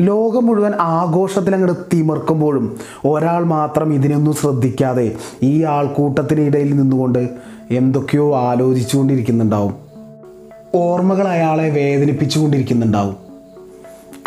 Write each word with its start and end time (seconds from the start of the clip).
ലോകം 0.00 0.46
മുഴുവൻ 0.46 0.72
ആഘോഷത്തിൽ 0.80 1.54
അങ്ങോട്ട് 1.54 1.96
തിമിർക്കുമ്പോഴും 1.96 2.78
ഒരാൾ 3.04 3.44
മാത്രം 3.44 3.94
ഇതിനൊന്നും 3.94 4.34
ശ്രദ്ധിക്കാതെ 4.34 5.14
ഈ 5.42 5.64
ആൾക്കൂട്ടത്തിനിടയിൽ 5.64 6.76
നിന്നുകൊണ്ട് 6.76 7.28
എന്തൊക്കെയോ 7.70 8.36
ആലോചിച്ചുകൊണ്ടിരിക്കുന്നുണ്ടാവും. 8.36 9.74
ഓർമ്മകൾ 10.74 11.28
അയാളെ 11.28 11.70
വേദനിപ്പിച്ചുകൊണ്ടിരിക്കുന്നുണ്ടാവും. 11.70 13.16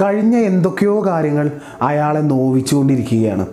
കഴിഞ്ഞ 0.01 0.35
എന്തൊക്കെയോ 0.35 1.07
കാര്യങ്ങൾ 1.07 1.51
അയാളെ 1.81 2.19
നോവിച്ചുകൊണ്ടിരിക്കുകയാണ്. 2.19 3.45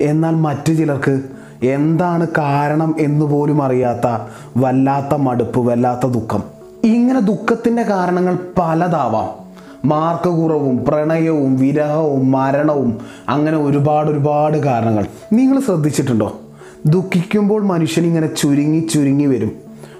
എന്നാൽ 0.00 0.34
മറ്റു 0.34 0.72
ചിലർക്ക് 0.72 1.20
എന്താണ് 1.66 2.26
കാരണം 2.38 2.94
എന്ന് 2.98 3.24
പോലും 3.24 3.62
അറിയാത്ത 3.62 4.22
വല്ലാത്ത 4.56 5.14
മടുപ്പ് 5.14 5.60
വല്ലാത്ത 5.60 6.06
ദുഃഖം. 6.06 6.42
ഇങ്ങനെ 6.84 7.20
ദുഃഖത്തിന്റെ 7.20 7.82
കാരണങ്ങൾ 7.82 8.38
പലതാവാം. 8.58 9.47
മാർക്ക് 9.84 10.42
കുറവും 10.42 10.84
പ്രണയവും 10.84 11.56
വിരഹവും 11.56 12.30
മരണവും 12.30 12.98
അങ്ങനെ 13.28 13.56
ഒരുപാട് 13.56 14.10
ഒരുപാട് 14.10 14.58
കാരണങ്ങൾ. 14.58 15.06
നിങ്ങൾ 15.32 15.60
ശ്രദ്ധിച്ചിട്ടുണ്ടോ? 15.60 16.40
ദുഃഖിക്കുമ്പോൾ 16.86 17.62
മനുഷ്യൻ 17.62 18.04
ഇങ്ങനെ 18.04 18.34
ചുരുങ്ങി 18.34 18.80
ചുരുങ്ങി 18.80 19.26
വരും. 19.26 19.52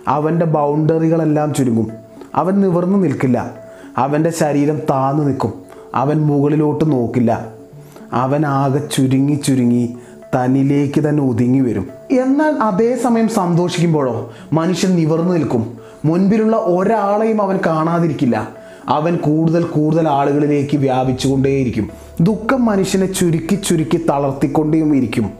അവന്റെ 0.08 0.46
ബൗണ്ടറികളെല്ലാം 0.46 1.54
ചുരുങ്ങും. 1.54 1.88
അവൻ 2.34 2.60
നിവർന്നു 2.60 2.98
നിൽക്കില്ല. 2.98 3.54
അവന്റെ 3.98 4.30
ശരീരം 4.30 4.78
താന്നു 4.90 5.24
നിൽക്കും. 5.24 5.52
അവൻ 5.94 6.20
മുകളിലോട്ട് 6.20 6.92
നോക്കില്ല. 6.92 7.46
അവൻ 8.12 8.46
ആകെ 8.46 8.78
ചുരുങ്ങി 8.78 9.34
ചുരുങ്ങി 9.34 9.96
തന്നിലേക്ക് 10.34 11.08
തന്നെ 11.08 11.22
ഒതുങ്ങി 11.22 11.60
വരും. 11.60 11.88
എന്നാൽ 12.20 12.52
അതേസമയം 12.52 13.28
സന്തോഷിക്കുമ്പോഴോ? 13.28 14.32
മനുഷ്യൻ 14.52 14.94
നിവർന്നു 14.94 15.32
നിൽക്കും. 15.32 15.78
മുൻപിലുള്ള 16.04 16.56
ഒരാളെയും 16.56 17.42
അവൻ 17.42 17.58
കാണാതിരിക്കില്ല. 17.66 18.57
അവൻ 18.88 19.16
കൂടുതൽ 19.16 19.62
കൂടുതൽ 19.62 20.08
ആളുകളിലേക്ക് 20.08 20.76
വ്യാപിച്ചുകൊണ്ടേയിരിക്കും. 20.76 21.90
ദുഃഖം 22.20 22.64
മനുഷ്യനെ 22.64 23.12
ചുരുക്കി 23.12 23.54
ചുരുക്കി 23.54 23.96
തളർത്തിക്കൊണ്ടേയും 23.96 24.96
ഇരിക്കും. 24.96 25.30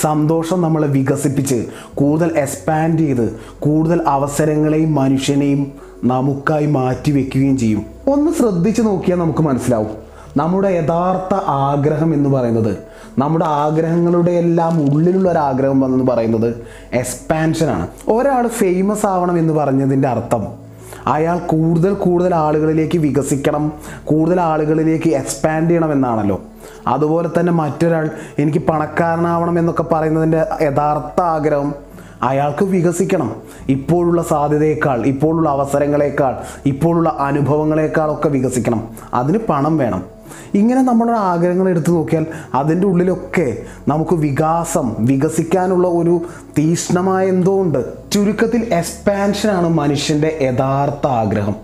സന്തോഷം 0.00 0.60
നമ്മളെ 0.60 0.88
വികസിപ്പിച്ച് 0.88 1.66
കൂടുതൽ 1.94 2.38
എക്സ്പാൻഡ് 2.38 2.98
ചെയ്ത് 2.98 3.40
കൂടുതൽ 3.58 4.02
അവസരങ്ങളെയും 4.06 4.94
മനുഷ്യനെയും 4.94 5.72
നമുക്കായി 6.04 6.66
മാറ്റി 6.66 7.10
വെക്കുകയും 7.10 7.58
ചെയ്യും. 7.58 7.86
ഒന്ന് 8.08 8.32
ശ്രദ്ധിച്ചു 8.32 8.82
നോക്കിയാൽ 8.82 9.18
നമുക്ക് 9.18 9.40
മനസ്സിലാവും. 9.40 10.08
നമ്മുടെ 10.36 10.68
യഥാർത്ഥ 10.68 11.34
ആഗ്രഹം 11.46 12.14
എന്ന് 12.14 12.30
പറയുന്നത് 12.30 12.76
നമ്മുടെ 13.18 13.44
ആഗ്രഹങ്ങളുടെ 13.44 14.30
എല്ലാം 14.30 14.94
ഉള്ളിലുള്ള 14.94 15.32
ഒരു 15.32 15.38
ആഗ്രഹം 15.38 15.84
എന്ന് 15.84 16.04
പറയുന്നത് 16.04 16.54
എക്സ്പാൻഷനാണ് 16.92 17.88
ഒരാൾ 18.08 18.46
ഫേമസ് 18.46 19.06
ആവണം 19.06 19.38
എന്ന് 19.38 19.54
പറഞ്ഞതിന്റെ 19.54 20.08
അർത്ഥം 20.08 20.67
അയാൾ 21.06 21.38
കൂടുതൽ 21.38 21.94
കൂടുതൽ 21.94 22.34
ആളുകളിലേക്ക് 22.34 22.98
വികസിക്കണം 22.98 23.72
കൂടുതൽ 24.04 24.40
ആളുകളിലേക്ക് 24.40 25.10
എക്സ്പാൻഡ് 25.10 25.70
ചെയ്യണം 25.70 25.92
എന്നാണല്ലോ 25.92 26.40
അതുപോലെ 26.86 27.28
തന്നെ 27.40 27.52
മറ്റൊരാൾ 27.52 28.10
എനിക്ക് 28.38 28.58
പണക്കാരനാവണം 28.58 29.58
എന്നൊക്കെ 29.58 29.82
പറയുന്നതിന്റെ 29.82 30.46
യഥാർത്ഥ 30.62 31.20
ആഗ്രഹം 31.20 31.74
അയാൾക്ക് 32.22 32.64
വികസിക്കണം. 32.64 33.36
ഇപ്പോഴുള്ള 33.68 34.22
സാധ്യതയേക്കാൾ 34.22 35.02
ഇപ്പോഴുള്ള 35.02 35.48
അവസരങ്ങളേക്കാൾ 35.48 36.34
ഇപ്പോഴുള്ള 36.66 37.16
അനുഭവങ്ങളേക്കാളൊക്കെ 37.20 38.28
വികസിക്കണം. 38.28 38.88
അതിന് 39.14 39.38
പണം 39.48 39.76
വേണം. 39.76 40.17
ഇങ്ങനെ 40.54 40.82
നമ്മുടെ 40.82 41.12
ആഗ്രഹങ്ങൾ 41.12 41.68
എടുത്തു 41.68 41.92
നോക്കിയാൽ 41.92 42.26
അതിന്റെ 42.54 42.86
ഉള്ളിലൊക്കെ 42.86 43.56
നമുക്ക് 43.88 44.14
വികാസം 44.14 44.94
വികസിക്കാനുള്ള 44.98 45.88
ഒരു 45.88 46.20
തീഷ്ണമായ 46.58 47.26
എന്തോ 47.26 47.62
ഉണ്ട്. 47.62 48.10
ചുരുക്കത്തിൽ 48.12 48.74
എക്സ്പാൻഷനാണ് 48.74 49.68
മനുഷ്യന്റെ 49.68 50.38
യഥാർത്ഥ 50.42 51.06
ആഗ്രഹം. 51.06 51.54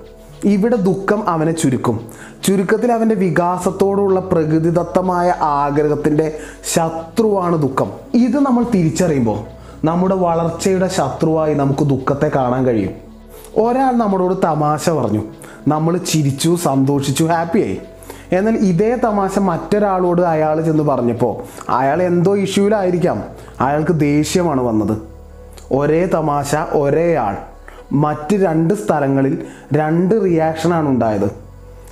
ഇവിടെ 0.45 0.77
ദുഃഖം 0.77 1.29
അവനെ 1.29 1.53
ചുരുക്കും. 1.53 2.09
ചുരുക്കത്തിൽ 2.45 2.93
അവന്റെ 2.93 3.15
വികാസത്തോടുള്ള 3.15 4.21
പ്രകൃതിദത്തമായ 4.21 5.35
ആഗ്രഹത്തിന്റെ 5.41 6.37
ശത്രുവാണ് 6.75 7.63
ദുഃഖം. 7.63 7.93
ഇത് 8.15 8.41
നമ്മൾ 8.41 8.65
തിരിച്ചറിയുമ്പോൾ 8.75 9.39
നമ്മുടെ 9.87 10.15
വളർച്ചയുടെ 10.15 10.89
ശത്രുവായി 10.89 11.55
നമുക്ക് 11.55 11.85
ദുഃഖത്തെ 11.85 12.29
കാണാൻ 12.29 12.67
കഴിയും. 12.67 12.91
ഒരാൾ 13.57 13.93
നമ്മളോട് 13.93 14.35
തമാശ 14.45 14.91
പറഞ്ഞു. 14.91 15.23
നമ്മൾ 15.69 15.97
ചിരിച്ചു 15.97 16.57
സന്തോഷിച്ചു 16.63 17.25
ഹാപ്പിയായി 17.25 17.79
എന്നാൽ 18.35 18.57
ഇതേ 18.57 18.95
തമാശ 18.95 19.39
മറ്റൊരാളോട് 19.39 20.23
അയാൾ 20.23 20.61
ചെന്ന് 20.61 20.85
പറഞ്ഞപ്പോൾ 20.85 21.35
അയാൾ 21.69 22.03
എന്തോ 22.03 22.37
ഇഷ്യൂലായിരിക്കാം 22.37 23.25
അയാൾക്ക് 23.61 23.93
ദേഷ്യമാണ് 23.93 24.61
വന്നത്. 24.61 24.99
ഒരേ 25.73 26.07
തമാശ 26.07 26.55
ഒരേ 26.55 27.15
ആൾ. 27.15 27.37
മറ്റ് 27.93 28.37
രണ്ട് 28.37 28.75
സ്ഥലങ്ങളിൽ 28.75 29.45
രണ്ട് 29.73 30.15
റിയാക്ഷനാണ് 30.25 30.89
ഉണ്ടായത്. 30.89 31.29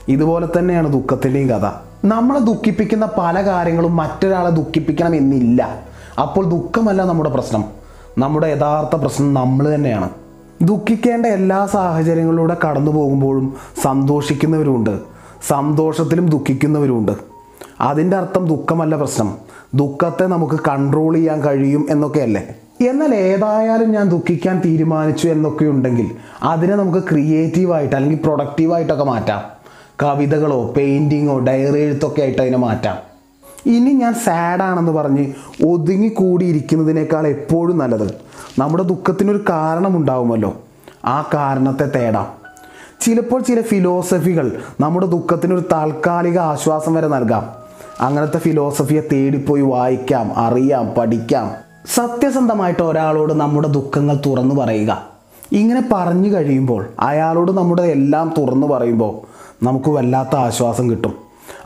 ഇതുപോലെ 0.08 0.48
തന്നെയാണ് 0.58 0.92
ദുഃഖത്തിന്റെയും 0.92 1.48
കഥ. 1.48 1.66
നമ്മളെ 2.04 2.38
ദുഃഖിപ്പിക്കുന്ന 2.38 3.08
പല 3.18 3.46
കാര്യങ്ങളും 3.46 3.96
മറ്റൊരാളെ 3.96 4.50
ദുഃഖിപ്പിക്കണം 4.50 5.14
എന്നില്ല. 5.14 5.78
അപ്പോൾ 6.22 6.44
ദുഃഖമല്ല 6.50 7.04
നമ്മുടെ 7.04 7.30
പ്രശ്നം. 7.30 7.64
നമ്മുടെ 8.18 8.46
യഥാർത്ഥ 8.46 8.96
പ്രശ്നം 8.96 9.34
നമ്മൾ 9.34 9.74
തന്നെയാണ്. 9.74 10.10
ദുഃഖിക്കേണ്ട 10.62 11.26
എല്ലാ 11.26 11.66
സാഹചര്യങ്ങളിലൂടെ 11.66 12.56
കടന്നു 12.64 12.90
പോകുമ്പോഴും 12.90 13.56
സന്തോഷിക്കുന്നവരുമുണ്ട്. 13.82 14.98
സന്തോഷത്തിലും 15.48 16.28
ദുഃഖിക്കുന്നവരുമുണ്ട്. 16.28 17.12
അതിന്റെ 17.80 18.16
അർത്ഥം 18.16 18.46
ദുഃഖമല്ല 18.46 18.96
പ്രശ്നം. 18.96 19.34
ദുഃഖത്തെ 19.74 20.26
നമുക്ക് 20.26 20.60
കൺട്രോൾ 20.68 21.14
ചെയ്യാൻ 21.14 21.40
കഴിയും 21.40 21.86
എന്നൊക്കെയല്ലേ? 21.90 22.54
എന്നാൽ 22.88 23.14
ഏതായാലും 23.14 23.90
ഞാൻ 23.90 24.08
ദുഃഖിക്കാൻ 24.08 24.62
തീരുമാനിച്ചു 24.64 25.28
എന്നൊക്കെ 25.28 25.64
ഉണ്ടെങ്കിൽ 25.64 26.10
അതിനെ 26.42 26.76
നമുക്ക് 26.76 26.98
ക്രിയേറ്റീവായിട്ട് 26.98 27.96
അല്ലെങ്കിൽ 27.96 28.22
പ്രൊഡക്റ്റീവായിട്ടൊക്കെ 28.24 29.04
മാറ്റാം. 29.04 29.42
കവിതകളോ 30.02 30.74
പെയിന്റിങ്ങോ 30.76 31.38
ഡയറി 31.38 31.78
എഴുത്തൊക്കെ 31.78 32.22
ആയിട്ട് 32.22 32.42
അതിനെ 32.42 32.56
മാറ്റാം. 32.56 32.96
ഇനി 33.66 33.90
ഞാൻ 33.90 34.14
സാഡാണെന്ന് 34.14 34.92
പറഞ്ഞ് 34.92 35.32
ഒതുങ്ങിക്കൂടിയിരിക്കുന്നതിനേക്കാൾ 35.66 37.26
എപ്പോഴും 37.26 37.78
നല്ലത് 37.78 38.14
നമ്മുടെ 38.58 38.82
ദുഃഖത്തിനൊരു 38.82 39.44
കാരണമുണ്ടാവുമല്ലോ. 39.48 40.54
ആ 41.04 41.30
കാരണത്തെ 41.34 41.84
തേടാം. 41.84 42.41
ചിലപ്പോൾ 43.02 43.42
ചില 43.42 43.62
ഫിലോസഫികൾ 43.62 44.62
നമ്മുടെ 44.80 45.06
ദുഃഖത്തിനൊരു 45.06 45.62
താൽക്കാലിക 45.72 46.38
ആശ്വാസം 46.38 46.94
വരെ 46.94 47.08
നൽകാം. 47.08 47.50
അങ്ങനത്തെ 48.00 48.38
ഫിലോസഫിയെ 48.38 49.02
തേടിപ്പോയി 49.12 49.62
വായിക്കാം 49.62 50.32
അറിയാം 50.36 50.90
പഠിക്കാം. 50.98 51.50
സത്യസന്ധമായിട്ട് 51.94 52.82
ഒരാളോട് 52.82 53.32
നമ്മുടെ 53.32 53.68
ദുഃഖങ്ങൾ 53.68 54.20
തുറന്നു 54.26 54.54
പറയുക. 54.54 55.08
ഇങ്ങനെ 55.52 55.82
പറഞ്ഞു 55.92 56.28
കഴിയുമ്പോൾ 56.28 56.86
അയാളോട് 57.00 57.52
നമ്മുടെ 57.52 57.82
എല്ലാം 57.82 58.34
തുറന്നു 58.38 58.66
പറയുമ്പോൾ 58.66 59.14
നമുക്ക് 59.64 59.90
വല്ലാത്ത 59.90 60.36
ആശ്വാസം 60.36 60.90
കിട്ടും. 60.90 61.14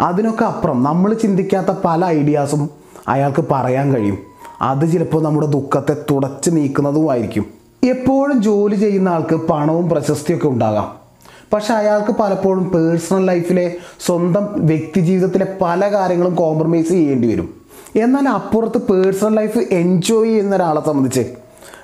അതിനൊക്കെ 0.01 0.45
അപ്പുറം 0.45 0.83
നമ്മൾ 0.83 1.15
ചിന്തിക്കാത്ത 1.15 1.77
പല 1.85 2.05
ഐഡിയാസും 2.05 2.71
അയാൾക്ക് 3.09 3.45
പറയാൻ 3.51 3.95
കഴിയും. 3.95 4.19
അത് 4.63 4.93
ചിലപ്പോൾ 4.93 5.23
നമ്മുടെ 5.23 5.47
ദുഃഖത്തെ 5.47 5.97
തുടച്ചു 6.11 6.51
നീക്കുന്നതുമായിരിക്കും 6.51 7.45
എപ്പോഴും 7.85 8.43
ജോലി 8.43 8.75
ചെയ്യുന്ന 8.75 9.09
ആൾക്ക് 9.09 9.37
പണവും 9.37 9.89
പ്രശസ്തിയൊക്കെ 9.89 10.49
ഉണ്ടാകാം. 10.49 11.06
പക്ഷെ 11.53 11.75
അയാൾക്ക് 11.75 12.13
പലപ്പോഴും 12.13 12.71
പേഴ്സണൽ 12.71 13.25
ലൈഫിലെ 13.25 13.75
സ്വന്തം 14.07 14.49
വ്യക്തി 14.57 15.01
ജീവിതത്തിലെ 15.01 15.47
പല 15.63 15.93
കാര്യങ്ങളും 15.93 16.35
കോംപ്രമൈസ് 16.35 16.89
ചെയ്യേണ്ടി 16.89 17.29
വരും. 17.29 17.55
എന്നാൽ 17.97 18.29
അപ്പുറത്ത് 18.29 18.79
പേഴ്സണൽ 18.79 19.35
ലൈഫ് 19.35 19.59
എൻജോയ് 19.59 20.29
ചെയ്യുന്ന 20.29 20.57
ഒരാളെ 20.57 20.81
സംബന്ധിച്ച് 20.87 21.27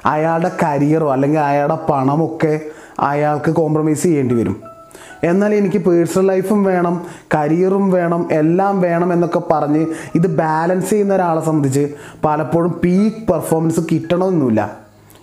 അയാളുടെ 0.06 0.50
കരിയറോ 0.62 1.12
അല്ലെങ്കിൽ 1.12 1.41
അയാളുടെ 1.41 1.78
പണമൊക്കെ 1.93 2.61
അയാൾക്ക് 3.00 3.50
കോംപ്രമൈസ് 3.50 4.03
ചെയ്യേണ്ടി 4.03 4.34
വരും. 4.34 4.62
എന്നാൽ 5.25 5.55
എനിക്ക് 5.55 5.79
പേഴ്സണൽ 5.79 6.27
ലൈഫും 6.27 6.65
വേണം 6.65 7.06
കരിയറും 7.34 7.91
വേണം 7.91 8.29
എല്ലാം 8.33 8.81
വേണം 8.81 9.12
എന്നൊക്കെ 9.12 9.43
പറഞ്ഞ് 9.50 9.87
ഇത് 10.15 10.37
ബാലൻസ് 10.37 10.91
ചെയ്യുന്ന 10.91 11.15
ഒരാളെ 11.15 11.41
സംബന്ധിച്ച് 11.41 11.94
പലപ്പോഴും 12.25 12.73
പീക്ക് 12.84 13.33
പെർഫോമൻസ് 13.33 13.81
കിട്ടണമെന്നില്ല. 13.93 14.79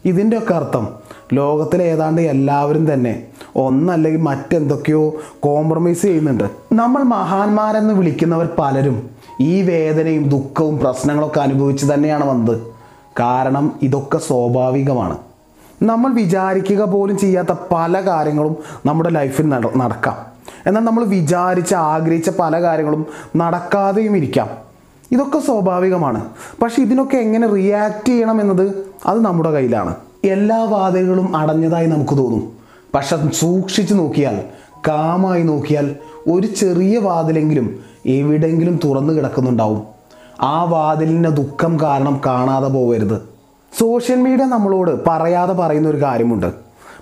ഇതിന്റെയൊക്കെ 0.06 0.54
അർത്ഥം 0.54 0.90
ലോകത്തിലെ 1.34 1.86
ഏതാണ്ട് 1.86 2.22
എല്ലാവരും 2.22 2.94
തന്നെ 2.94 3.26
ഒന്നല്ലെങ്കിൽ 3.56 4.22
മറ്റെന്തൊക്കെയോ 4.22 5.16
കോംപ്രമൈസ് 5.40 6.02
ചെയ്യുന്നുണ്ട്. 6.02 6.44
നമ്മൾ 6.74 7.04
മഹാന്മാരെന്ന് 7.04 7.94
വിളിക്കുന്നവർ 7.94 8.50
പലരും 8.60 9.10
ഈ 9.42 9.62
വേദനയും 9.62 10.30
ദുഃഖവും 10.30 10.80
പ്രശ്നങ്ങളൊക്കെ 10.80 11.40
അനുഭവിച്ച് 11.40 11.94
തന്നെയാണ് 11.94 12.30
വന്നത്. 12.30 12.62
കാരണം 13.20 13.80
ഇതൊക്കെ 13.82 14.18
സ്വാഭാവികമാണ്. 14.18 15.18
നമ്മൾ 15.84 16.14
വിചാരിക്കുക 16.14 16.84
പോലും 16.84 17.18
ചെയ്യാത്ത 17.18 17.54
പല 17.72 18.06
കാര്യങ്ങളും 18.06 18.58
നമ്മുടെ 18.86 19.10
ലൈഫിൽ 19.10 19.50
നട 19.50 19.64
നടക്കാം. 19.78 20.18
എന്നാൽ 20.66 20.82
നമ്മൾ 20.82 21.04
വിചാരിച്ച 21.04 21.74
ആഗ്രഹിച്ച 21.74 22.30
പല 22.40 22.62
കാര്യങ്ങളും 22.62 23.06
നടക്കാതെയും 23.36 24.18
ഇരിക്കാം. 24.18 24.50
ഇതൊക്കെ 25.12 25.40
സ്വാഭാവികമാണ്. 25.40 26.26
പക്ഷെ 26.62 26.82
ഇതിനൊക്കെ 26.82 27.18
എങ്ങനെ 27.18 27.48
റിയാക്ട് 27.48 28.06
ചെയ്യണം 28.06 28.42
എന്നത് 28.42 28.86
അത് 29.06 29.26
നമ്മുടെ 29.26 29.52
കയ്യിലാണ്. 29.52 29.96
എല്ലാ 30.24 30.64
വാതിലുകളും 30.64 31.38
അടഞ്ഞതായി 31.38 31.88
നമുക്ക് 31.88 32.18
തോന്നും. 32.18 32.59
പക്ഷെ 32.96 33.32
സൂക്ഷിച്ചു 33.32 33.94
നോക്കിയാൽ 33.94 34.42
കാമായി 34.88 35.44
നോക്കിയാൽ 35.44 35.96
ഒരു 36.32 36.48
ചെറിയ 36.48 36.98
വാതിലെങ്കിലും 36.98 37.80
എവിടെയെങ്കിലും 38.06 38.80
തുറന്നു 38.84 39.14
കിടക്കുന്നുണ്ടാവും. 39.14 39.84
ആ 40.42 40.64
വാതിലിന്റെ 40.64 41.30
ദുഃഖം 41.30 41.80
കാരണം 41.80 42.22
കാണാതെ 42.26 42.68
പോകരുത് 42.68 43.22
സോഷ്യൽ 43.80 44.16
മീഡിയ 44.16 44.46
നമ്മളോട് 44.46 45.06
പറയാതെ 45.08 45.54
പറയുന്ന 45.54 45.90
ഒരു 45.90 46.02
കാര്യമുണ്ട്. 46.02 46.52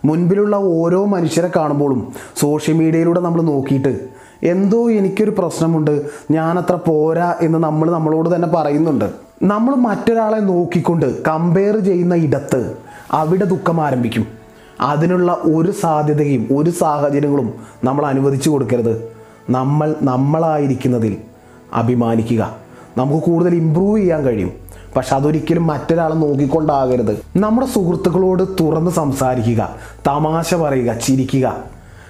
മുൻപിലുള്ള 0.06 0.56
ഓരോ 0.56 1.06
മനുഷ്യരെ 1.06 1.50
കാണുമ്പോഴും 1.56 2.14
സോഷ്യൽ 2.40 2.76
മീഡിയയിലൂടെ 2.76 3.20
നമ്മൾ 3.20 3.42
നോക്കിയിട്ട് 3.42 4.10
എന്തോ 4.44 4.90
എനിക്കൊരു 4.90 5.36
പ്രശ്നമുണ്ട് 5.38 6.02
ഞാനത്ര 6.32 6.76
പോരാ 6.76 7.36
എന്ന് 7.42 7.60
നമ്മൾ 7.60 7.92
നമ്മളോട് 7.92 8.36
തന്നെ 8.36 8.48
പറയുന്നുണ്ട്. 8.48 9.12
നമ്മൾ 9.44 9.76
മറ്റൊരാളെ 9.76 10.40
നോക്കിക്കൊണ്ട് 10.40 11.24
കമ്പയർ 11.24 11.78
ചെയ്യുന്ന 11.78 12.16
ഇടത്ത് 12.16 12.78
അവിടെ 13.12 13.46
ദുഃഖം 13.46 13.86
ആരംഭിക്കും. 13.86 14.37
അതിനുള്ള 14.82 15.38
ഒരു 15.42 15.72
സാധ്യതയും 15.72 16.48
ഒരു 16.56 16.70
സാഹചര്യങ്ങളും 16.70 17.54
നമ്മൾ 17.84 18.06
അനുവദിച്ചു 18.06 18.50
കൊടുക്കരുത്. 18.50 19.12
നമ്മൾ 19.50 19.96
നമ്മളായിരിക്കുന്നതിൽ 20.02 21.18
അഭിമാനിക്കുക. 21.74 22.56
നമുക്ക് 22.98 23.24
കൂടുതൽ 23.24 23.56
ഇമ്പ്രൂവ് 23.56 24.00
ചെയ്യാൻ 24.00 24.24
കഴിയും. 24.24 24.52
പക്ഷെ 24.96 25.16
അതൊരിക്കലും 25.16 25.68
മറ്റൊരാളെ 25.68 26.16
നോക്കിക്കൊണ്ടാകരുത്. 26.16 27.24
നമ്മുടെ 27.38 27.68
സുഹൃത്തുക്കളോട് 27.68 28.64
തുറന്ന് 28.64 28.92
സംസാരിക്കുക 28.92 29.76
തമാശ 30.08 30.56
പറയുക 30.56 30.94
ചിരിക്കുക. 30.94 31.58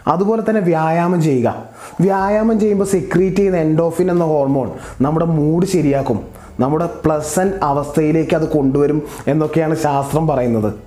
അതുപോലെ 0.08 0.44
തന്നെ 0.50 0.62
വ്യായാമം 0.62 1.22
ചെയ്യുക. 1.22 1.56
വ്യായാമം 2.02 2.60
ചെയ്യുമ്പോൾ 2.60 2.86
സെക്രീറ്റ് 2.86 3.36
ചെയ്യുന്ന 3.36 3.58
എൻഡോഫിൻ 3.58 4.12
എന്ന 4.12 4.26
ഹോർമോൺ 4.26 4.72
നമ്മുടെ 5.02 5.26
മൂഡ് 5.26 5.66
ശരിയാക്കും. 5.66 6.20
നമ്മുടെ 6.60 6.90
പ്ലസന്റ് 7.06 7.54
അവസ്ഥയിലേക്ക് 7.64 8.36
അത് 8.36 8.48
കൊണ്ടുവരും 8.48 9.02
എന്നൊക്കെയാണ് 9.28 9.76
ശാസ്ത്രം 9.76 10.28
പറയുന്നത്. 10.28 10.87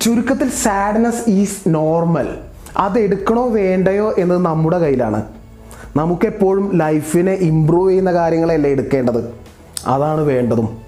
ചുരുക്കത്തിൽ 0.00 0.50
സാഡ്നെസ് 0.50 1.30
ഈസ് 1.30 1.60
നോർമൽ 1.66 2.28
അതെടുക്കണോ 2.76 3.48
വേണ്ടയോ 3.48 4.14
എന്നത് 4.18 4.44
നമ്മുടെ 4.44 4.78
കയ്യിലാണ്. 4.78 5.22
നമുക്കെപ്പോഴും 5.96 6.76
ലൈഫിനെ 6.76 7.32
ഇമ്പ്രൂവ് 7.32 7.90
ചെയ്യുന്ന 7.90 8.12
കാര്യങ്ങളല്ലേ 8.12 8.70
എടുക്കേണ്ടത്? 8.70 9.30
അതാണ് 9.86 10.20
വേണ്ടതും. 10.20 10.78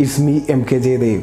ഇസ്മി 0.00 0.42
എം 0.48 0.64
കെ 0.72 0.76
ജയദേവ് 0.76 1.22